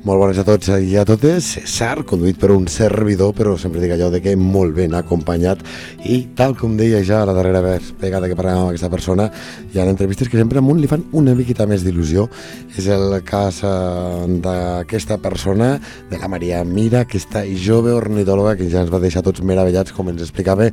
[0.00, 1.44] Molt bones a tots i a totes.
[1.58, 5.60] César, conduït per un servidor, però sempre dic allò de que molt ben acompanyat.
[6.08, 7.60] I tal com deia ja la darrera
[8.00, 9.26] vegada que parlàvem amb aquesta persona,
[9.68, 12.30] hi ha entrevistes que sempre a un li fan una miqueta més d'il·lusió.
[12.80, 15.74] És el cas eh, d'aquesta persona,
[16.08, 20.08] de la Maria Mira, aquesta jove ornitòloga que ja ens va deixar tots meravellats, com
[20.08, 20.70] ens explicava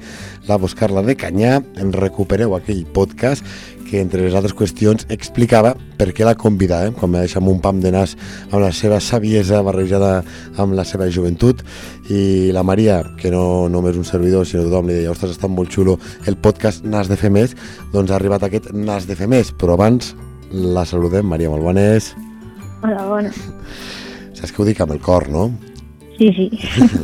[0.48, 1.58] la Buscarla de Canyà.
[1.84, 3.44] En recupereu aquell podcast
[3.88, 7.62] que entre les altres qüestions explicava per què la convidàvem, quan va deixar amb un
[7.64, 8.18] pam de nas
[8.52, 10.22] amb la seva saviesa barrejada
[10.59, 11.64] amb la seva joventut.
[12.12, 15.73] I la Maria, que no només un servidor sinó tothom li deia, ostres, està molt
[15.73, 15.98] xulo
[16.28, 17.55] el podcast Nas de fer més,
[17.94, 20.14] doncs ha arribat aquest Nas de fer més, però abans
[20.52, 22.14] la saludem, Maria, bones
[22.83, 23.31] Hola, bona.
[24.38, 25.50] Saps que ho dic amb el cor, no?
[26.17, 26.48] Sí, sí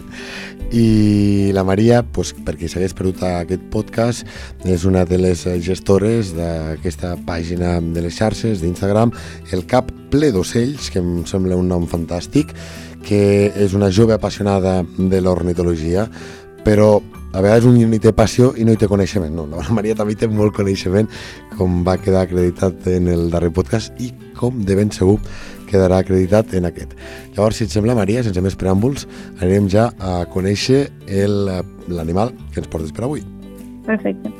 [0.73, 4.25] i la Maria, doncs, perquè s'hagués perdut aquest podcast,
[4.65, 9.13] és una de les gestores d'aquesta pàgina de les xarxes d'Instagram,
[9.53, 12.55] el Cap ple d'ocells, que em sembla un nom fantàstic,
[13.05, 16.07] que és una jove apassionada de l'ornitologia,
[16.65, 16.95] però
[17.33, 19.33] a vegades un ni té passió i no hi té coneixement.
[19.33, 21.09] No, la Maria també té molt coneixement,
[21.57, 25.19] com va quedar acreditat en el darrer podcast i com de ben segur
[25.73, 26.93] quedarà acreditat en aquest.
[27.33, 29.07] Llavors, si et sembla, Maria, sense més preàmbuls,
[29.39, 30.85] anirem ja a conèixer
[31.89, 33.25] l'animal que ens portes per avui.
[33.87, 34.31] Perfecte.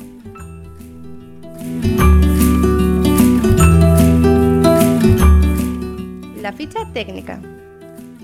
[6.44, 7.40] La fitxa tècnica.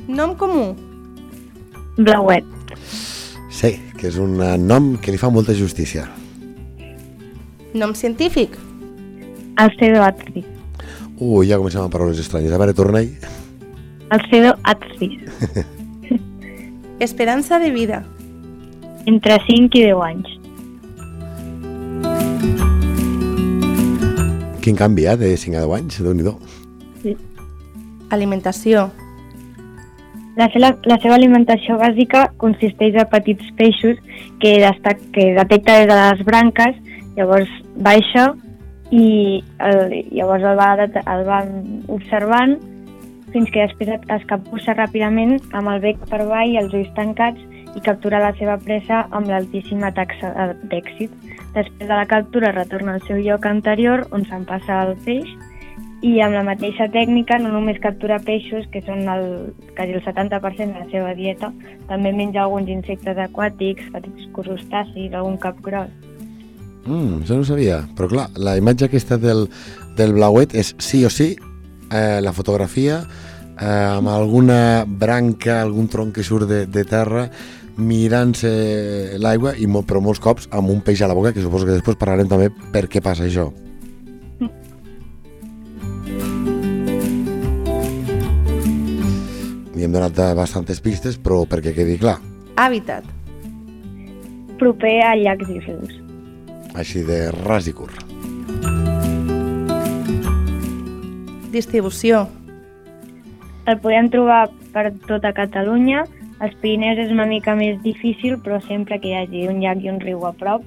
[0.08, 0.72] Nom comú.
[2.00, 2.46] Blauet.
[3.52, 6.06] Sí, que és un eh, nom que li fa molta justícia.
[7.76, 8.56] Nom científic.
[9.60, 10.59] Alcedoatris.
[11.20, 12.54] Ui, ja comencem amb paraules estranyes.
[12.56, 13.10] A veure, torna-hi.
[14.16, 15.20] Alcedoatris.
[17.08, 18.06] Esperança de vida.
[19.06, 20.40] Entre 5 i 10 anys.
[24.64, 26.34] Quin canvi, eh, de 5 a 10 anys, déu nhi
[27.04, 27.16] Sí.
[28.12, 28.90] Alimentació.
[30.40, 33.98] La, seva, la seva alimentació bàsica consisteix a petits peixos
[34.40, 36.76] que, destac, que detecta des de les branques,
[37.18, 38.34] llavors baixa
[38.92, 41.40] i el, llavors el va, el va
[41.88, 42.58] observant
[43.34, 46.90] fins que després es- es capbussa ràpidament amb el bec per avall i els ulls
[46.96, 47.40] tancats
[47.76, 51.12] i captura la seva presa amb l'altíssima taxa d'èxit.
[51.54, 55.30] Després de la captura retorna al seu lloc anterior on s'empassa el peix
[56.02, 60.74] i amb la mateixa tècnica no només captura peixos, que són el, quasi el 70%
[60.74, 61.52] de la seva dieta,
[61.88, 65.90] també menja alguns insectes aquàtics, petits crustacis, algun cap gros.
[66.90, 67.84] Mm, això no ho sabia.
[67.96, 69.46] Però clar, la imatge aquesta del,
[69.98, 71.36] del blauet és sí o sí
[71.94, 73.04] eh, la fotografia
[73.60, 77.28] eh, amb alguna branca, algun tronc que surt de, de terra
[77.80, 78.50] mirant-se
[79.22, 81.78] l'aigua i molt, però molts cops amb un peix a la boca que suposo que
[81.78, 83.48] després parlarem també per què passa això.
[89.78, 92.18] Li hem donat bastantes pistes, però perquè quedi clar.
[92.60, 93.08] Hàbitat.
[94.60, 95.99] Proper a llacs i.
[96.78, 98.04] Així de ras i curt.
[101.54, 102.28] Distribució.
[103.70, 106.06] El podem trobar per tota Catalunya.
[106.40, 109.90] Els Pirineus és una mica més difícil, però sempre que hi hagi un llac i
[109.92, 110.64] un riu a prop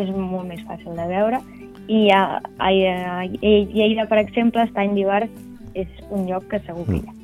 [0.00, 1.40] és molt més fàcil de veure.
[1.86, 2.22] I a,
[2.58, 5.30] a, a Lleida, per exemple, Estany d'Ivars
[5.78, 7.14] és un lloc que segur que hi ha.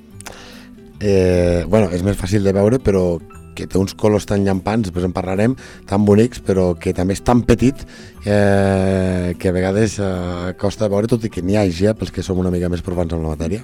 [1.01, 3.19] eh, bueno, és més fàcil de veure, però
[3.61, 5.57] que té uns colors tan llampants, després en parlarem,
[5.89, 7.85] tan bonics, però que també és tan petit
[8.25, 12.13] eh, que a vegades eh, costa de veure, tot i que n'hi hagi, eh, pels
[12.15, 13.63] que som una mica més provants en la matèria.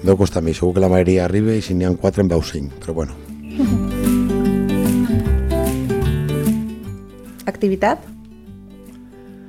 [0.00, 2.30] Deu costar a mi, segur que la majoria arriba i si n'hi ha quatre en
[2.30, 3.12] veu cinc, però bueno.
[7.50, 7.98] Activitat.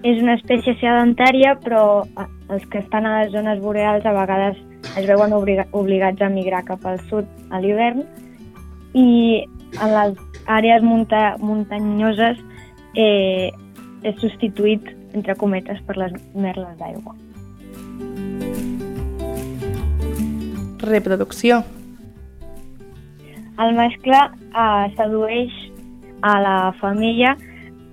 [0.02, 2.04] És una espècie sedentària, però
[2.50, 4.58] els que estan a les zones boreals a vegades
[4.98, 8.04] es veuen obliga obligats a migrar cap al sud a l'hivern
[8.94, 9.46] i
[9.80, 10.18] en les
[10.52, 12.40] àrees munta muntanyoses
[12.96, 13.52] eh,
[14.04, 17.14] és substituït, entre cometes, per les merles d'aigua.
[20.82, 21.62] Reproducció.
[23.62, 25.54] El mascle eh, sedueix
[26.26, 27.36] a la femella,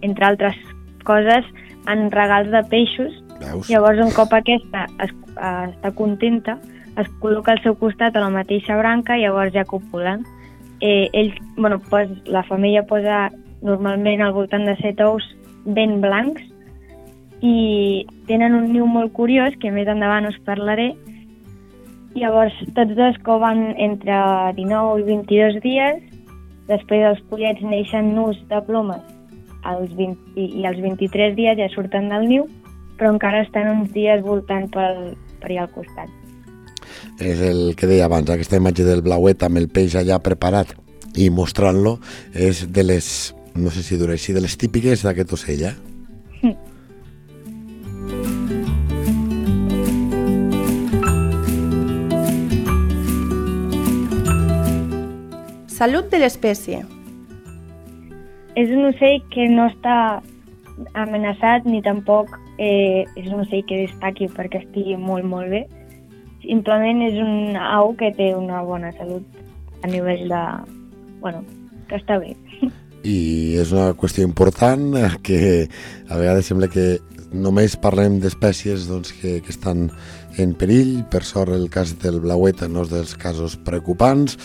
[0.06, 0.56] entre altres
[1.04, 1.44] coses,
[1.88, 3.12] en regals de peixos.
[3.38, 3.68] Veus?
[3.68, 6.56] Llavors, un cop aquesta es, eh, està contenta,
[6.98, 10.24] es col·loca al seu costat a la mateixa branca i llavors ja copulen.
[10.80, 13.28] Eh, ell, bueno, pos, la femella posa
[13.62, 15.24] normalment al voltant de set ous
[15.66, 16.42] ben blancs
[17.42, 20.92] i tenen un niu molt curiós que més endavant us parlaré
[22.18, 24.16] Llavors, tots dos coven entre
[24.56, 26.00] 19 i 22 dies,
[26.70, 29.04] després els pollets neixen nus de plomes
[29.68, 32.48] als 20, i, i als 23 dies ja surten del niu,
[32.98, 35.12] però encara estan uns dies voltant pel,
[35.42, 36.17] per allà al costat.
[37.18, 40.70] És el que deia abans, aquesta imatge del blauet amb el peix allà preparat
[41.18, 41.98] i mostrant-lo
[42.30, 45.74] és de les, no sé si dir així, de les típiques d'aquest ocell, eh?
[55.78, 56.84] Salut de l'espècie.
[58.58, 60.22] És un ocell que no està
[60.98, 65.62] amenaçat ni tampoc eh, és un ocell que destaqui perquè estigui molt, molt bé.
[66.48, 70.42] Simplement és un au que té una bona salut a nivell de...
[71.20, 71.42] bueno,
[71.90, 72.32] que està bé.
[73.04, 73.18] I
[73.60, 75.40] és una qüestió important eh, que
[76.08, 76.96] a vegades sembla que
[77.36, 79.90] només parlem d'espècies doncs, que, que estan
[80.40, 81.04] en perill.
[81.12, 84.40] Per sort, el cas del blauet no és dels casos preocupants.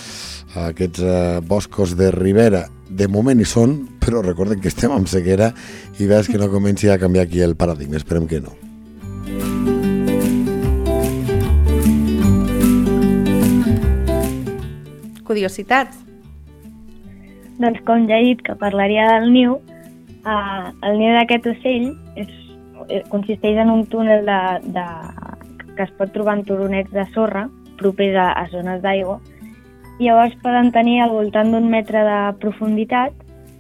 [0.68, 5.54] Aquests eh, boscos de ribera de moment hi són, però recorden que estem amb sequera
[6.04, 8.04] i veus que no comenci a canviar aquí el paradigma.
[8.04, 8.73] Esperem que no.
[15.34, 16.00] Curiositats.
[17.58, 19.60] Doncs com ja he dit que parlaria del niu,
[20.24, 22.32] eh, el niu d'aquest ocell és,
[22.88, 24.40] eh, consisteix en un túnel de,
[24.78, 24.88] de,
[25.76, 27.48] que es pot trobar en turonets de sorra
[27.82, 29.20] propers a, a zones d'aigua
[30.00, 33.14] llavors poden tenir al voltant d'un metre de profunditat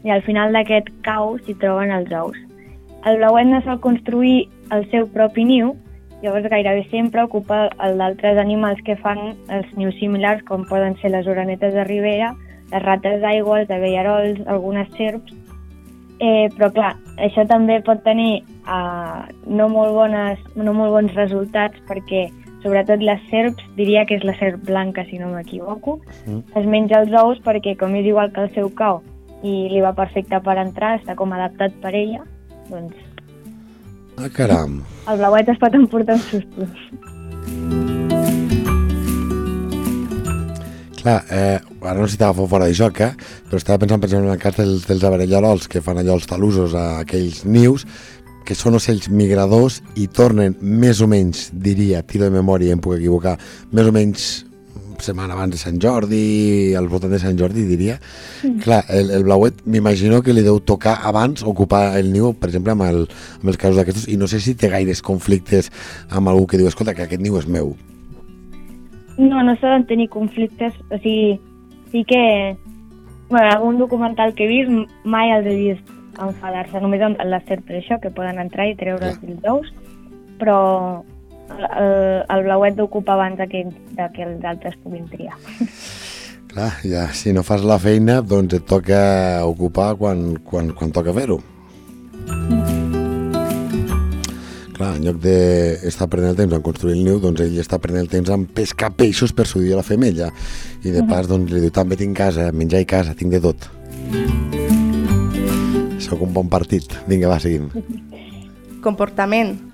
[0.03, 2.37] i al final d'aquest cau s'hi troben els ous.
[3.07, 5.73] El blauet no sol construir el seu propi niu,
[6.23, 11.11] llavors gairebé sempre ocupa el d'altres animals que fan els nius similars, com poden ser
[11.11, 12.33] les oranetes de ribera,
[12.71, 15.35] les rates d'aigua, els abellerols, algunes serps,
[16.19, 16.93] eh, però clar,
[17.27, 22.29] això també pot tenir eh, no, molt bones, no molt bons resultats perquè
[22.63, 26.43] sobretot les serps, diria que és la serp blanca si no m'equivoco, mm.
[26.59, 29.01] es menja els ous perquè com és igual que el seu cau
[29.43, 32.23] i li va perfecte per entrar, està com adaptat per ella,
[32.69, 32.95] doncs...
[34.17, 34.81] Ah, caram!
[35.09, 36.69] El blauet es pot emportar uns sustos.
[41.03, 43.11] Clar, eh, ara no sé si t'agafo fora de joc, eh?
[43.49, 46.29] però estava pensant, per exemple, en el cas dels, dels abellerols que fan allò els
[46.29, 47.83] talusos a aquells nius,
[48.47, 52.95] que són ocells migradors i tornen més o menys, diria, tiro de memòria, em puc
[52.99, 53.35] equivocar,
[53.71, 54.29] més o menys
[55.01, 57.97] setmana abans de Sant Jordi, al voltant de Sant Jordi, diria.
[58.43, 58.59] Mm.
[58.63, 62.75] Clar, el, el blauet m'imagino que li deu tocar abans ocupar el niu, per exemple,
[62.75, 63.07] amb, el,
[63.41, 65.71] amb els casos d'aquestos, i no sé si té gaires conflictes
[66.11, 67.73] amb algú que diu, escolta, que aquest niu és meu.
[69.17, 71.39] No, no solen tenir conflictes, o sigui,
[71.91, 72.23] sí que...
[73.29, 74.69] Bueno, algun documental que he vist
[75.09, 78.75] mai els he vist enfadar-se, només amb la serp per això, que poden entrar i
[78.77, 79.71] treure els ous,
[80.37, 80.57] però
[81.51, 83.65] el, el blauet d'ocupar abans que,
[84.15, 85.37] que els altres puguin triar.
[86.53, 88.99] Clar, ja, si no fas la feina, doncs et toca
[89.49, 91.39] ocupar quan, quan, quan toca fer-ho.
[94.73, 98.05] Clar, en lloc d'estar perdent el temps en construir el niu, doncs ell està perdent
[98.05, 100.29] el temps en pescar peixos per sudir a la femella.
[100.85, 103.69] I de pas, doncs, li diu, també tinc casa, menjar i casa, tinc de tot.
[106.05, 106.99] Sóc un bon partit.
[107.09, 107.71] Vinga, va, seguim.
[108.85, 109.72] Comportament.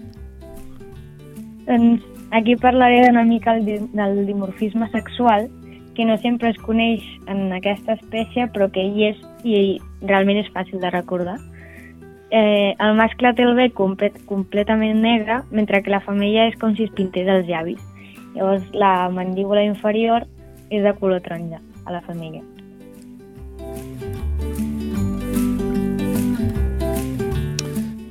[1.69, 5.49] Doncs aquí parlaré una mica del dimorfisme sexual,
[5.93, 9.59] que no sempre es coneix en aquesta espècie, però que hi és i
[10.01, 11.37] realment és fàcil de recordar.
[12.31, 16.73] Eh, el mascle té el bec complet, completament negre, mentre que la femella és com
[16.73, 17.81] si es pintés els llavis.
[18.33, 20.25] Llavors, la mandíbula inferior
[20.69, 22.41] és de color taronja a la femella.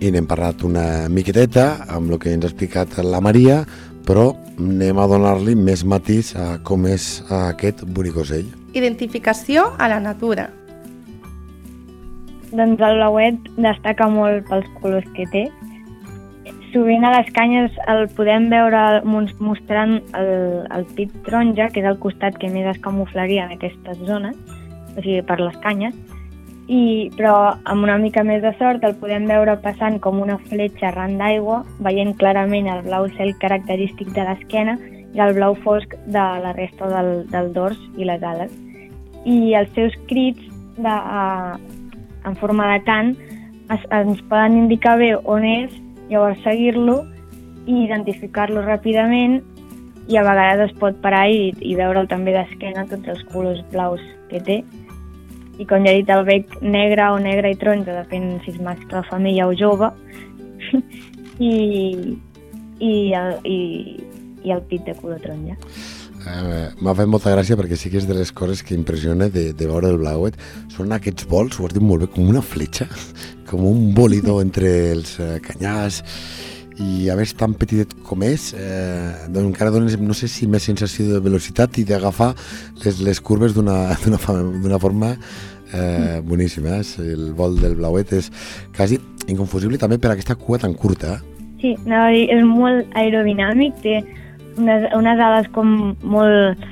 [0.01, 3.63] I n'hem parlat una miqueteta amb el que ens ha explicat la Maria,
[4.07, 8.49] però anem a donar-li més matís a com és aquest bonic ocell.
[8.79, 10.49] Identificació a la natura.
[12.49, 15.49] Doncs el blauet destaca molt pels colors que té.
[16.73, 20.31] Sovint a les canyes el podem veure mostrant el,
[20.77, 24.37] el pit taronja, que és el costat que més es camuflaria en aquestes zones,
[24.95, 25.97] o sigui, per les canyes,
[26.69, 27.35] i, però
[27.65, 31.63] amb una mica més de sort el podem veure passant com una fletxa arran d'aigua,
[31.85, 34.77] veient clarament el blau cel característic de l'esquena
[35.17, 38.53] i el blau fosc de la resta del, del dors i les ales.
[39.25, 40.45] I els seus crits
[40.77, 41.57] de, uh,
[42.29, 43.15] en forma de cant
[43.73, 45.73] es, ens poden indicar bé on és,
[46.13, 47.01] llavors seguir-lo
[47.65, 49.41] i identificar-lo ràpidament
[50.09, 54.05] i a vegades es pot parar i, i veure'l també d'esquena tots els colors blaus
[54.29, 54.61] que té
[55.59, 58.61] i com ja he dit, el bec negre o negre i taronja, depèn si és
[58.63, 59.91] mascle, família o jove,
[61.39, 61.55] i,
[62.79, 63.59] i, el, i,
[64.47, 65.59] i el pit de color taronja.
[66.29, 69.51] eh, m'ha fet molta gràcia perquè sí que és de les coses que impressiona de,
[69.53, 70.39] de veure el Blauet.
[70.75, 72.87] Són aquests vols, ho has dit molt bé, com una fletxa,
[73.51, 76.05] com un bolido entre els eh, canyars
[76.83, 80.67] i a més tan petitet com és eh, doncs encara dones, no sé si més
[80.69, 82.33] sensació de velocitat i d'agafar
[82.85, 85.15] les, les curves d'una forma
[85.73, 86.79] eh, boníssima.
[86.79, 87.11] Eh?
[87.15, 88.31] El vol del Blauet és
[88.77, 91.19] quasi inconfusible també per aquesta cua tan curta.
[91.59, 93.99] Sí, no, és molt aerodinàmic, té
[94.59, 96.67] unes, unes ales com molt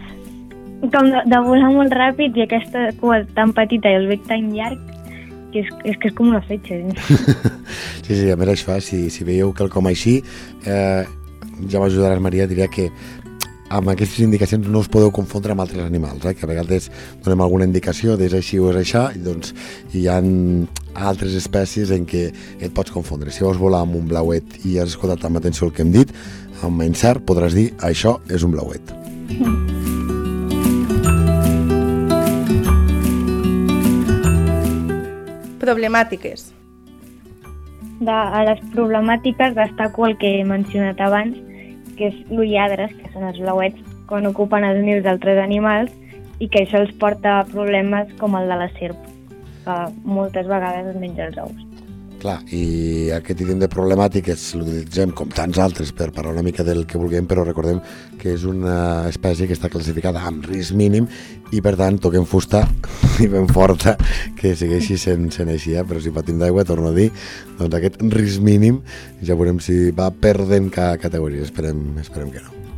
[0.93, 4.53] com de, de volar molt ràpid i aquesta cua tan petita i el bec tan
[4.55, 4.79] llarg
[5.53, 6.79] que és, és que és com una fletxa.
[8.07, 10.21] Sí, sí, a més això, si, si veieu quelcom així,
[10.63, 11.03] eh,
[11.67, 12.85] ja m'ajudaràs Maria, diria que
[13.75, 16.37] amb aquestes indicacions no us podeu confondre amb altres animals, eh?
[16.39, 16.87] que a vegades
[17.25, 19.51] donem alguna indicació d'és així o és això, i doncs
[19.91, 20.21] hi ha
[21.11, 22.29] altres espècies en què
[22.61, 23.35] et pots confondre.
[23.35, 26.13] Si vols volar amb un blauet i has escoltat amb atenció el que hem dit,
[26.63, 28.95] amb encert podràs dir això és un blauet.
[35.67, 36.56] Problemàtiques.
[38.01, 41.39] De, a les problemàtiques destaco el que he mencionat abans,
[41.97, 45.95] que és l'ulladres, que són els blauets, quan ocupen els nius d'altres animals
[46.39, 49.09] i que això els porta a problemes com el de la serp,
[49.65, 51.66] que moltes vegades es menja els ous.
[52.27, 56.83] Clar, i aquest ítem de problemàtiques l'utilitzem com tants altres per parlar una mica del
[56.91, 57.79] que vulguem, però recordem
[58.19, 61.07] que és una espècie que està classificada amb risc mínim
[61.55, 62.65] i per tant toquem fusta
[63.23, 63.95] i ben forta
[64.41, 65.87] que segueixi sent, sent així, eh?
[65.87, 67.13] però si patim d'aigua, torno a dir,
[67.61, 68.83] doncs aquest risc mínim
[69.23, 72.76] ja veurem si va perdent cada categoria, esperem, esperem que no.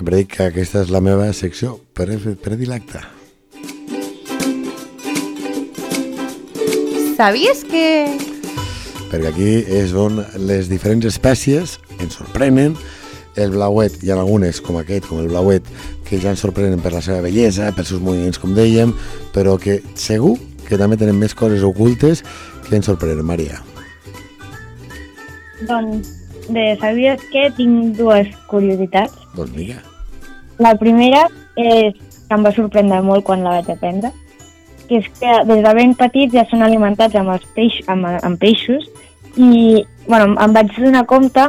[0.00, 3.02] Sempre dic que aquesta és la meva secció predilecta.
[7.18, 7.82] Sabies que...
[9.10, 12.78] Perquè aquí és on les diferents espècies ens sorprenen.
[13.36, 15.68] El blauet, hi ha algunes, com aquest, com el blauet,
[16.08, 18.96] que ja ens sorprenen per la seva bellesa, pels seus moviments, com dèiem,
[19.36, 22.24] però que segur que també tenen més coses ocultes
[22.70, 23.60] que ens sorprenen, Maria.
[25.68, 26.16] Doncs,
[26.48, 29.28] de sabies que tinc dues curiositats.
[29.36, 29.89] Doncs mira.
[30.60, 31.24] La primera
[31.56, 34.12] és que em va sorprendre molt quan la vaig aprendre,
[34.88, 38.40] que és que des de ben petits ja són alimentats amb, els peix, amb, amb
[38.40, 38.86] peixos
[39.36, 41.46] i bueno, em vaig donar compte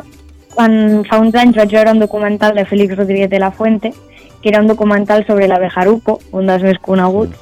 [0.54, 3.94] quan fa uns anys vaig veure un documental de Félix Rodríguez de la Fuente,
[4.42, 7.38] que era un documental sobre l'abejaruco, un dels més coneguts,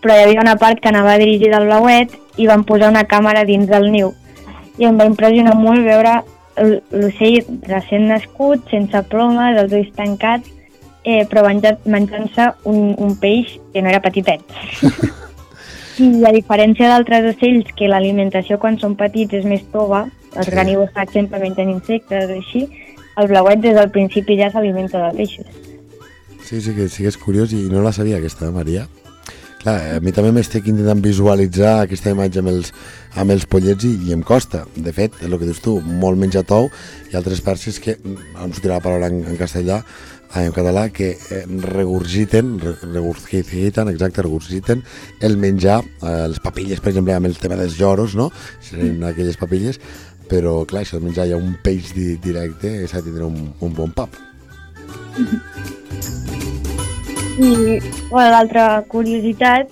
[0.00, 3.44] però hi havia una part que anava dirigida al blauet i van posar una càmera
[3.48, 4.12] dins del niu.
[4.78, 6.20] I em va impressionar molt veure
[6.60, 10.48] l'ocell recent nascut, sense plomes, els ulls tancats,
[11.04, 14.44] eh, però menjant-se un, un peix que no era petitet.
[16.00, 20.54] I a diferència d'altres ocells, que l'alimentació quan són petits és més tova, els sí.
[20.54, 22.64] granívors, per exemple, mengen insectes o així,
[23.20, 25.50] el blauet des del principi ja s'alimenta de peixos.
[26.46, 28.86] Sí, sí que, sí que és curiós i no la sabia aquesta, Maria.
[29.60, 32.70] Clar, a mi també m'estic intentant visualitzar aquesta imatge amb els,
[33.20, 34.62] amb els pollets i, i em costa.
[34.72, 36.70] De fet, és el que dius tu, molt menja tou
[37.10, 38.16] i altres perses que, no
[38.46, 39.82] em sortirà la paraula en, en castellà,
[40.34, 44.84] en català que eh, regurgiten, regurgiten, exacte, regurgiten
[45.20, 48.30] el menjar, eh, les papilles, per exemple, amb el tema dels lloros, no?
[48.62, 49.80] Serien aquelles papilles,
[50.30, 53.74] però clar, això de menjar ja un peix di directe s'ha de tindre un, un
[53.74, 54.14] bon pap.
[57.40, 59.70] I bueno, l'altra curiositat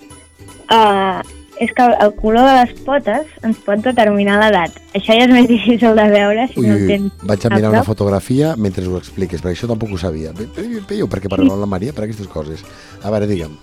[0.74, 4.76] eh, és que el color de les potes ens pot determinar l'edat.
[4.94, 7.24] Això ja és més difícil de veure si ui, no tens...
[7.30, 10.34] Vaig a mirar una fotografia mentre ho expliques, perquè això tampoc ho sabia.
[10.34, 12.64] Veieu per què parlem amb la Maria per aquestes coses?
[13.02, 13.56] A veure, digue'm.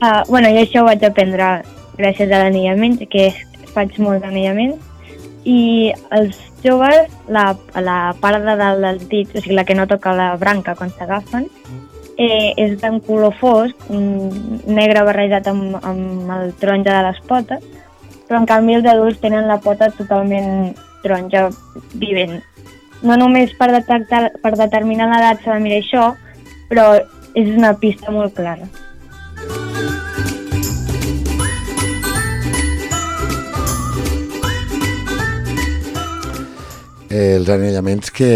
[0.00, 1.50] Uh, bueno, jo això ho vaig aprendre
[1.98, 3.30] gràcies a l'anellament, que
[3.74, 4.78] faig molt d'anellament,
[5.44, 9.86] i els joves, la, la part de dalt dels dits, o sigui, la que no
[9.88, 11.48] toca la branca quan s'agafen,
[12.20, 17.64] eh, és d'un color fosc, negre barrejat amb, amb el taronja de les potes,
[18.28, 21.48] però en canvi els adults tenen la pota totalment taronja
[21.96, 22.38] vivent.
[23.02, 26.04] No només per, detectar, per determinar l'edat s'ha de mirar això,
[26.68, 26.86] però
[27.32, 28.68] és una pista molt clara.
[37.10, 38.30] Eh, els anellaments que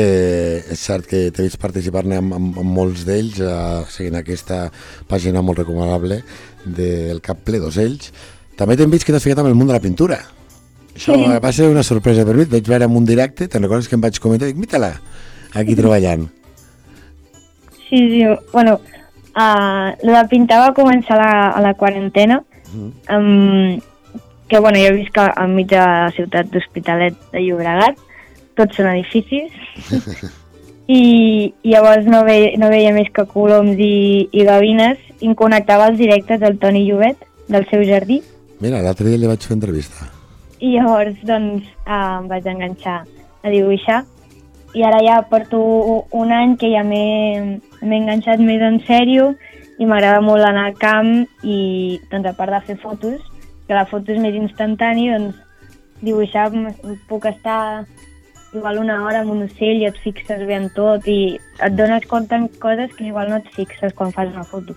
[0.75, 4.69] és cert que t'he vist participar-ne amb, amb, amb molts d'ells eh, seguint aquesta
[5.11, 6.21] pàgina molt recomanable
[6.65, 8.13] del cap ple d'ocells
[8.59, 10.21] també t'hem vist que t'has ficat amb el món de la pintura.
[10.95, 11.27] Això sí.
[11.43, 12.45] va ser una sorpresa per mi.
[12.47, 14.47] Et vaig veure en un directe, te'n recordes que em vaig comentar?
[14.47, 14.93] Dic, mira-la,
[15.59, 16.29] aquí treballant.
[17.89, 22.43] Sí, sí, bueno uh, la de pintar va començar a la, a la quarantena
[22.75, 22.93] Mhm.
[23.15, 23.81] um,
[24.49, 27.97] que bueno, jo visc enmig de la ciutat d'Hospitalet de Llobregat,
[28.57, 29.53] tots són edificis,
[30.99, 31.03] i,
[31.63, 35.89] i llavors no, ve, no veia més que coloms i, i gavines i em connectava
[35.91, 38.23] els directes del Toni Llobet, del seu jardí,
[38.65, 40.07] Mira, l'altre dia li vaig fer entrevista.
[40.61, 43.03] i llavors doncs eh, em vaig enganxar
[43.45, 44.05] a dibuixar.
[44.75, 45.59] I ara ja porto
[46.17, 49.35] un any que ja m'he enganxat més en sèrio
[49.79, 51.59] i m'agrada molt anar al camp i
[52.11, 53.21] doncs a part de fer fotos,
[53.67, 55.37] que la foto és més instantani, doncs
[56.01, 56.49] dibuixar
[57.09, 57.85] puc estar
[58.55, 62.07] igual una hora amb un ocell i et fixes bé en tot i et dones
[62.11, 64.77] compte en coses que igual no et fixes quan fas una foto.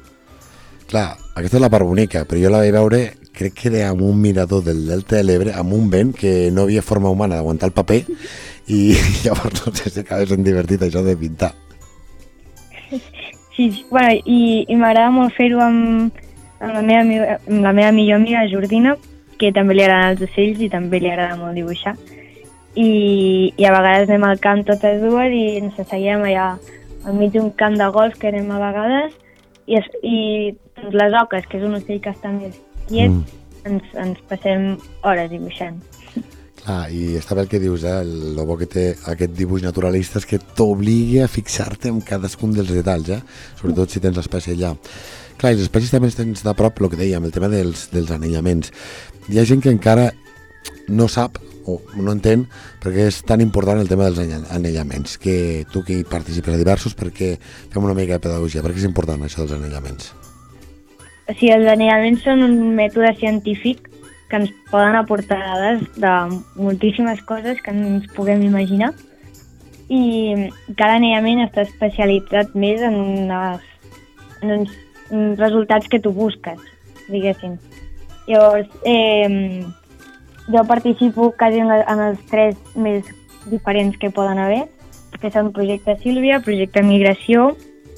[0.87, 2.99] Clar, aquesta és la part bonica, però jo la vaig veure,
[3.35, 6.63] crec que era amb un mirador del Delta de l'Ebre, amb un vent que no
[6.63, 7.99] havia forma humana d'aguantar el paper,
[8.71, 8.79] i
[9.25, 11.51] llavors no sé si acaba sent divertit això de pintar.
[12.89, 13.01] Sí,
[13.57, 13.85] sí.
[13.89, 16.13] bueno, i, i m'agrada molt fer-ho amb,
[16.61, 18.95] amb, la meva, amb la meva millor amiga Jordina,
[19.37, 21.97] que també li agraden els ocells i també li agrada molt dibuixar.
[22.77, 22.89] I,
[23.57, 26.51] i a vegades anem al camp totes dues i ens asseiem allà
[27.07, 29.15] al mig d'un camp de golf que anem a vegades
[29.65, 30.17] i, es, i
[30.77, 32.55] doncs, les oques, que és un ocell que està més
[32.87, 33.23] quiet, Mm.
[33.67, 34.67] ens, ens passem
[35.03, 35.79] hores dibuixant.
[36.61, 37.97] Clar, i està bé el que dius, eh?
[38.03, 42.53] El, el bo que té aquest dibuix naturalista és que t'obligui a fixar-te en cadascun
[42.55, 43.21] dels detalls, eh?
[43.59, 44.73] Sobretot si tens l'espècie allà.
[45.37, 48.11] Clar, i les espècies també tens de prop, el que dèiem, el tema dels, dels
[48.11, 48.71] anellaments.
[49.29, 50.09] Hi ha gent que encara
[50.89, 52.45] no sap o no entén
[52.83, 56.61] perquè és tan important el tema dels ane- anellaments que tu que hi participes a
[56.61, 60.13] diversos perquè fem una mica de pedagogia perquè és important això dels anellaments
[61.27, 63.89] O sigui, els anellaments són un mètode científic
[64.31, 66.13] que ens poden aportar dades de
[66.55, 68.93] moltíssimes coses que no ens puguem imaginar
[69.87, 70.01] i
[70.75, 73.63] cada anellament està especialitzat més en, unes,
[74.41, 76.59] en uns resultats que tu busques,
[77.07, 77.55] diguéssim.
[78.27, 79.63] Llavors, eh,
[80.47, 83.05] jo participo quasi en, la, en els tres més
[83.51, 84.65] diferents que poden haver,
[85.21, 87.53] que són Projecte Sílvia, Projecte Migració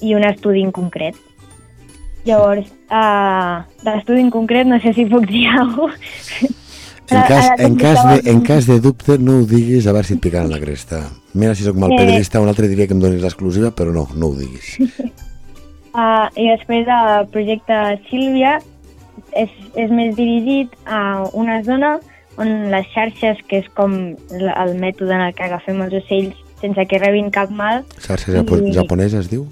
[0.06, 1.18] i un estudi en concret.
[2.28, 6.50] Llavors, uh, de l'estudi en concret no sé si puc dir alguna cosa.
[7.10, 10.14] en cas, en, cas de, en cas de dubte no ho diguis a veure si
[10.14, 11.00] et picaran la cresta
[11.34, 11.98] mira si sóc mal Eh.
[11.98, 14.78] periodista un altre diria que em donis l'exclusiva però no, no ho diguis
[15.90, 17.80] Uh, I després el projecte
[18.12, 18.60] Sílvia
[19.34, 21.96] és, és més dirigit a una zona
[22.40, 23.94] on les xarxes, que és com
[24.40, 28.58] el mètode en el que agafem els ocells sense que rebin cap mal, xarxa japo
[28.60, 29.46] I- japonesa es diu?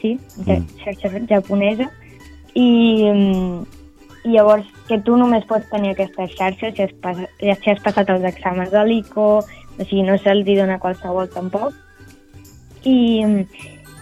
[0.00, 0.64] sí, Mm.
[0.82, 1.86] xarxa japonesa,
[2.54, 3.62] i, mm,
[4.24, 8.10] i llavors que tu només pots tenir aquestes xarxes si has, pas, si has passat
[8.10, 9.28] els exàmens de l'ICO,
[9.78, 11.72] o sigui, no se'ls dona qualsevol tampoc.
[12.84, 13.46] I, mm,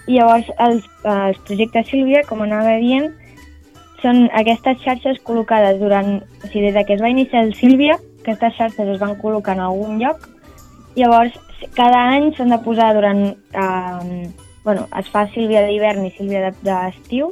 [0.08, 3.10] i llavors els, els projectes Sílvia, com anava dient,
[4.02, 6.22] són aquestes xarxes col·locades durant...
[6.42, 9.56] O sigui, des de que es va iniciar el Sílvia, aquestes xarxes es van col·locar
[9.56, 10.28] en algun lloc,
[10.96, 11.36] llavors
[11.76, 13.26] cada any s'han de posar durant...
[13.52, 14.30] Eh,
[14.64, 17.30] bueno, es fa Sílvia d'hivern i Sílvia de- d'estiu,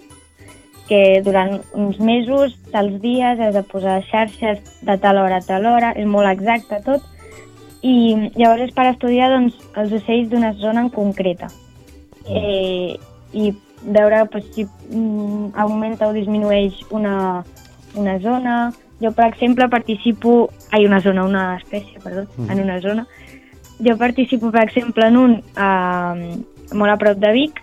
[0.89, 5.67] que durant uns mesos, tals dies, has de posar xarxes de tal hora a tal
[5.69, 7.05] hora, és molt exacte tot,
[7.85, 11.47] i llavors és per estudiar doncs, els ocells d'una zona en concreta
[12.27, 12.97] eh,
[13.33, 17.45] i veure pues, si mm, augmenta o disminueix una,
[17.95, 18.57] una zona.
[19.01, 20.51] Jo, per exemple, participo...
[20.73, 22.51] Ai, una zona, una espècie, perdó, Mm.
[22.51, 23.07] en una zona.
[23.79, 27.61] Jo participo, per exemple, en un eh, molt a prop de Vic,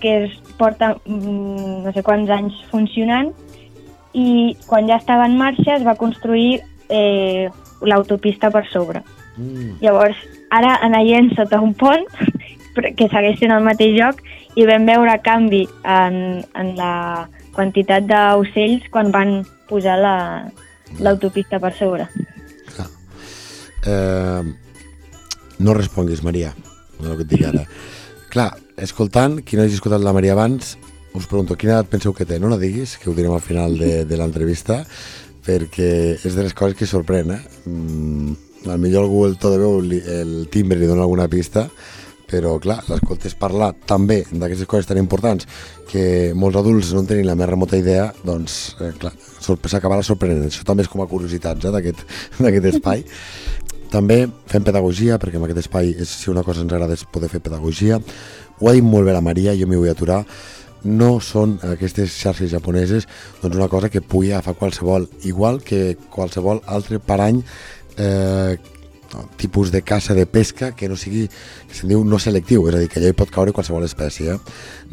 [0.00, 3.30] que es porta mm, no sé quants anys funcionant
[4.12, 7.48] i quan ja estava en marxa es va construir eh,
[7.80, 9.00] l'autopista per sobre.
[9.38, 9.78] Mm.
[9.80, 10.16] Llavors,
[10.50, 12.04] ara anaient sota un pont,
[12.98, 14.20] que segueix sent al mateix lloc,
[14.54, 20.44] i vam veure canvi en, en la quantitat d'ocells quan van posar la-
[21.00, 22.08] l'autopista per sobre.
[22.74, 22.88] Clar.
[23.86, 24.54] Eh,
[25.58, 26.54] no responguis, Maria,
[27.00, 27.64] el que et dic ara.
[28.32, 28.50] Clar,
[28.82, 30.74] escoltant, qui no hagi escoltat la Maria abans,
[31.14, 32.40] us pregunto, quina edat penseu que té?
[32.42, 34.82] No la diguis, que ho direm al final de, de l'entrevista,
[35.46, 37.42] perquè és de les coses que sorprèn, eh?
[37.70, 38.34] Mm,
[38.80, 41.68] millor algú el to de veu, el timbre li dona alguna pista,
[42.30, 45.46] però clar, l'escoltes parlar també d'aquestes coses tan importants
[45.90, 49.12] que molts adults no en tenen la més remota idea, doncs eh, clar,
[49.44, 50.46] s'acabarà sorprenent.
[50.48, 51.92] Això també és com a curiositats eh,
[52.44, 53.04] d'aquest espai.
[53.94, 57.30] També fem pedagogia, perquè en aquest espai, és, si una cosa ens agrada és poder
[57.30, 58.00] fer pedagogia.
[58.58, 60.24] Ho ha dit molt bé la Maria, jo m'hi vull aturar.
[60.84, 63.06] No són aquestes xarxes japoneses
[63.40, 67.40] doncs una cosa que pugui agafar qualsevol, igual que qualsevol altre parany
[67.96, 68.58] eh,
[69.40, 71.26] tipus de caça de pesca que no sigui,
[71.68, 74.34] que se'n diu no selectiu, és a dir, que allà hi pot caure qualsevol espècie.
[74.34, 74.38] Eh?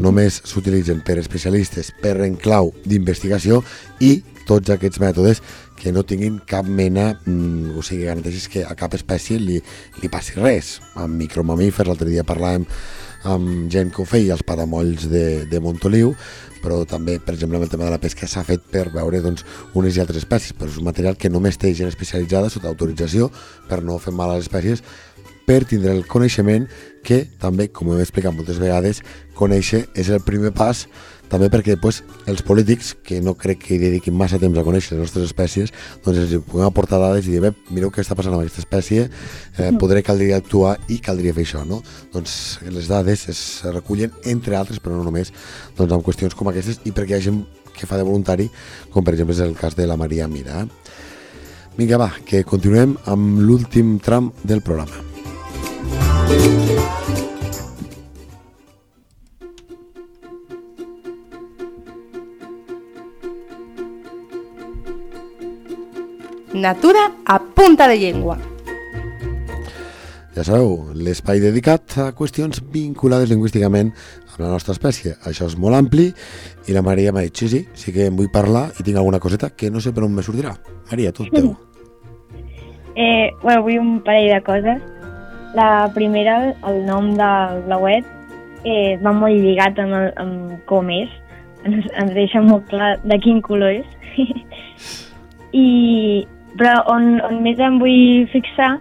[0.02, 3.62] Només s'utilitzen per especialistes, per en clau d'investigació
[4.00, 5.44] i tots aquests mètodes
[5.82, 9.62] que no tinguin cap mena, mm, o sigui, garanteixis que a cap espècie li,
[10.02, 10.80] li passi res.
[10.96, 12.68] Amb micromamífers, l'altre dia parlàvem
[13.28, 16.14] amb gent que ho feia, els paramolls de, de Montoliu,
[16.62, 19.46] però també, per exemple, amb el tema de la pesca s'ha fet per veure doncs,
[19.78, 23.32] unes i altres espècies, però és un material que només té gent especialitzada sota autorització
[23.70, 24.84] per no fer mal a les espècies,
[25.46, 26.68] per tindre el coneixement
[27.04, 29.02] que també, com hem explicat moltes vegades,
[29.36, 30.86] conèixer és el primer pas
[31.32, 34.98] també perquè pues, els polítics, que no crec que hi dediquin massa temps a conèixer
[34.98, 35.72] les nostres espècies,
[36.04, 39.08] doncs els puguem aportar dades i dir, bé, mireu què està passant amb aquesta espècie,
[39.08, 41.80] eh, podré caldria actuar i caldria fer això, no?
[42.12, 43.42] Doncs les dades es
[43.72, 45.32] recullen, entre altres, però no només,
[45.80, 47.46] doncs amb qüestions com aquestes i perquè hi ha gent
[47.78, 48.50] que fa de voluntari,
[48.92, 50.66] com per exemple és el cas de la Maria Mira.
[51.78, 55.08] Vinga, va, que continuem amb l'últim tram del programa.
[66.62, 68.38] Natura a punta de llengua.
[70.36, 75.16] Ja sabeu, l'espai dedicat a qüestions vinculades lingüísticament amb la nostra espècie.
[75.26, 76.06] Això és molt ampli
[76.70, 79.20] i la Maria m'ha dit, sí, sí, sí que en vull parlar i tinc alguna
[79.20, 80.54] coseta que no sé per on me sortirà.
[80.92, 81.50] Maria, tot teu.
[82.94, 84.84] Eh, bueno, vull un parell de coses.
[85.58, 86.36] La primera,
[86.70, 88.06] el nom del blauet,
[88.70, 91.10] eh, va molt lligat amb, el, amb com és.
[91.66, 94.22] Ens, ens deixa molt clar de quin color és.
[95.66, 95.66] I,
[96.60, 98.78] però on, on més em vull fixar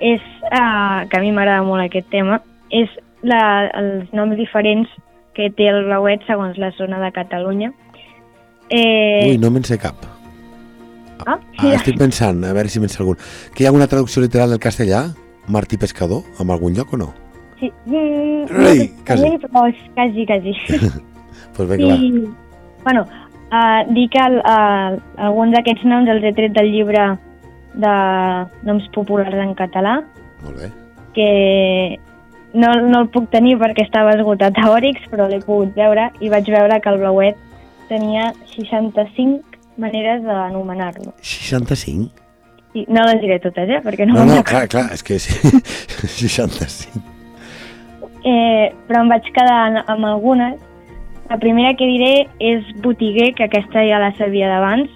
[0.00, 2.88] és, uh, que a mi m'agrada molt aquest tema, és
[3.26, 4.88] la, els noms diferents
[5.34, 7.72] que té el blauet segons la zona de Catalunya.
[8.70, 9.96] Eh, Ui, no me'n sé cap.
[11.26, 13.16] ah, Ah, estic pensant, a veure si me'n sé algun.
[13.54, 15.08] Que hi ha alguna traducció literal del castellà?
[15.48, 17.12] Martí Pescador, en algun lloc o no?
[17.58, 17.72] sí.
[17.86, 19.30] Mm, Ei, no, quasi.
[19.42, 20.52] Però quasi, quasi.
[21.56, 22.28] Pues vinga, I,
[22.84, 23.04] bueno,
[23.52, 27.06] uh, dir que uh, alguns d'aquests noms els he tret del llibre
[27.78, 27.94] de
[28.66, 29.98] noms populars en català.
[30.44, 30.70] Molt bé.
[31.14, 31.98] que
[32.54, 36.28] no, no el puc tenir perquè estava esgotat a Òrix, però l'he pogut veure i
[36.30, 37.36] vaig veure que el blauet
[37.88, 39.42] tenia 65
[39.82, 41.12] maneres d'anomenar-lo.
[41.22, 42.10] 65?
[42.78, 43.80] I no les diré totes, eh?
[43.82, 45.34] Perquè no, No, no, clar, clar, és que sí.
[46.06, 47.02] 65.
[48.28, 50.58] Eh, però em vaig quedar amb algunes.
[51.28, 54.88] La primera que diré és botiguer, que aquesta ja la sabia d'abans.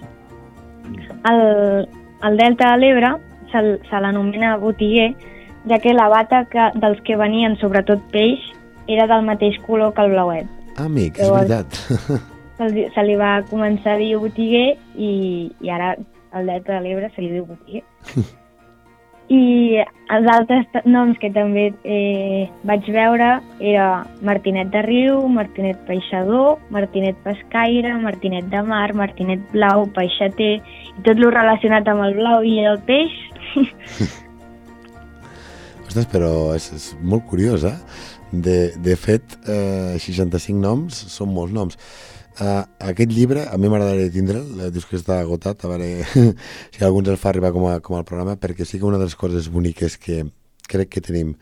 [1.29, 1.87] El,
[2.25, 3.11] el Delta de l'Ebre
[3.51, 5.13] se, se l'anomena botiguer,
[5.69, 8.41] ja que la bata que, dels que venien, sobretot peix,
[8.87, 10.49] era del mateix color que el blauet.
[10.81, 12.29] Amic, és Llavors- veritat.
[12.53, 15.07] Se, se li va començar a dir botiguer i,
[15.65, 15.95] i ara
[16.37, 17.81] al Delta de l'Ebre se li diu botiguer.
[19.33, 19.81] I
[20.13, 23.29] els altres noms que també eh, vaig veure
[23.63, 23.87] era
[24.21, 30.57] Martinet de Riu, Martinet Peixador, Martinet Pescaire, Martinet de Mar, Martinet Blau, Peixater,
[30.91, 33.15] i tot lo relacionat amb el blau i el peix.
[35.87, 37.77] Ostres, però és, és molt curiós, eh?
[38.33, 41.77] De, de fet, eh, 65 noms són molts noms.
[42.33, 45.89] Uh, aquest llibre, a mi m'agradaria tindre'l, eh, dius que està agotat, a veure
[46.73, 48.97] si algú ens el fa arribar com, a, com al programa, perquè sí que una
[48.97, 50.23] de les coses boniques que
[50.65, 51.35] crec que tenim,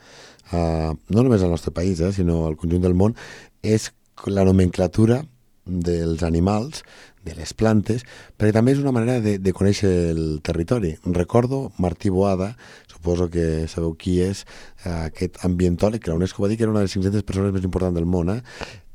[0.51, 3.15] uh, no només al nostre país, eh, sinó al conjunt del món,
[3.63, 3.93] és
[4.27, 5.21] la nomenclatura
[5.63, 6.83] dels animals,
[7.23, 8.03] de les plantes,
[8.37, 10.95] perquè també és una manera de, de conèixer el territori.
[11.05, 12.55] Recordo Martí Boada,
[12.89, 14.43] suposo que sabeu qui és,
[14.83, 17.53] eh, aquest ambientòleg, que la UNESCO va dir que era una de les 500 persones
[17.53, 18.41] més importants del món, eh?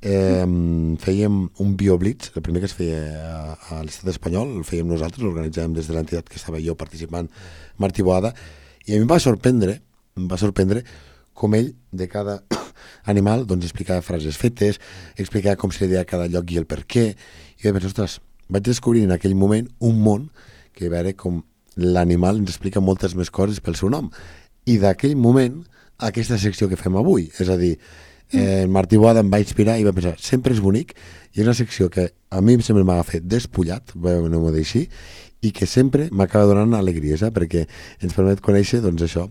[0.06, 0.46] Eh
[1.02, 3.40] fèiem un bioblitz, el primer que es feia a,
[3.76, 7.28] a l'estat espanyol, el fèiem nosaltres, l'organitzàvem des de l'entitat que estava jo participant,
[7.82, 8.32] Martí Boada,
[8.86, 9.80] i a mi em va sorprendre,
[10.16, 10.84] em va sorprendre
[11.36, 12.40] com ell, de cada
[13.12, 14.80] animal, doncs explicava frases fetes,
[15.16, 18.18] explicava com se li deia cada lloc i el per què, i vaig pensar, ostres,
[18.48, 20.30] vaig descobrir en aquell moment un món
[20.76, 21.42] que veure com
[21.76, 24.08] l'animal ens explica moltes més coses pel seu nom.
[24.66, 25.60] I d'aquell moment,
[26.08, 27.76] aquesta secció que fem avui, és a dir,
[28.32, 30.96] eh, el Martí Boada em va inspirar i va pensar, sempre és bonic,
[31.34, 34.86] i és una secció que a mi sempre m'ha fet despullat, no dir així,
[35.46, 37.30] i que sempre m'acaba donant alegries, eh?
[37.34, 37.66] perquè
[38.02, 39.26] ens permet conèixer, doncs això,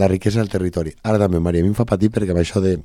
[0.00, 0.94] la riquesa del territori.
[1.02, 2.80] Ara també, Maria, a mi em fa patir perquè amb això de...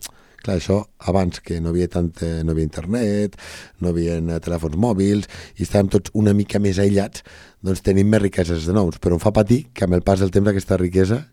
[0.45, 0.75] Clar, això
[1.09, 3.33] abans que no havia tant, eh, no havia internet,
[3.81, 5.25] no havia eh, telèfons mòbils
[5.57, 7.23] i estàvem tots una mica més aïllats,
[7.65, 8.99] doncs tenim més riqueses de nous.
[9.01, 11.23] Però em fa patir que amb el pas del temps aquesta riquesa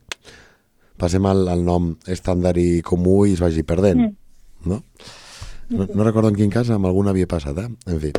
[1.02, 4.06] passem al, al nom estàndard i comú i es vagi perdent.
[4.06, 4.70] Mm.
[4.70, 4.82] No?
[5.74, 5.88] no?
[5.90, 7.68] No recordo en quin cas, amb algun havia passat, eh?
[7.90, 8.12] En fi.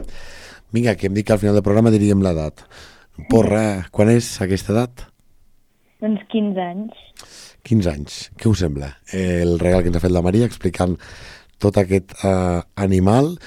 [0.73, 2.65] Vinga, que em dic que al final del programa diríem l'edat.
[3.29, 5.05] Porra, quan és aquesta edat?
[6.03, 7.03] Doncs 15 anys.
[7.63, 8.15] 15 anys.
[8.39, 8.89] Què us sembla?
[9.15, 10.97] El regal que ens ha fet la Maria explicant
[11.63, 13.37] tot aquest eh, animal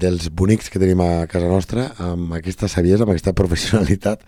[0.00, 4.24] dels bonics que tenim a casa nostra, amb aquesta saviesa, amb aquesta professionalitat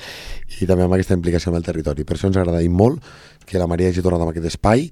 [0.61, 2.07] i també amb aquesta implicació amb el territori.
[2.07, 3.03] Per això ens agrada molt
[3.47, 4.89] que la Maria hagi tornat amb aquest espai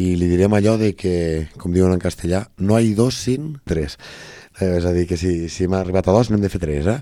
[0.00, 3.98] i li direm allò de que, com diuen en castellà, no hi dos sin tres.
[4.60, 6.88] Eh, és a dir, que si, si hem arribat a dos, n'hem de fer tres,
[6.88, 6.98] eh?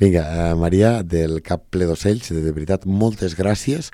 [0.00, 3.92] Vinga, eh, Maria, del Cap Ple d'Ocells, de veritat, moltes gràcies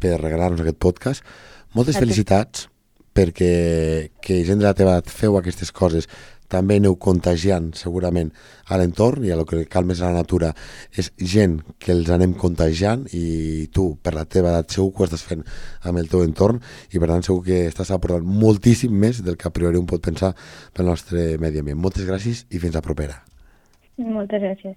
[0.00, 1.36] per regalar-nos aquest podcast.
[1.76, 2.68] Moltes felicitats
[3.16, 6.08] perquè que gent de la teva feu aquestes coses
[6.52, 8.30] també aneu contagiant segurament
[8.70, 10.52] a l'entorn i a lo que cal més a la natura
[10.92, 15.08] és gent que els anem contagiant i tu per la teva edat segur que ho
[15.08, 15.44] estàs fent
[15.82, 16.60] amb el teu entorn
[16.92, 20.02] i per tant segur que estàs aportant moltíssim més del que a priori un pot
[20.02, 20.34] pensar
[20.72, 21.80] pel nostre medi ambient.
[21.80, 23.22] Moltes gràcies i fins a propera.
[23.96, 24.76] Moltes gràcies.